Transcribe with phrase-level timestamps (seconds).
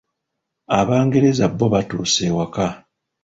[0.79, 2.65] Abangereza bo batuuse ewaka.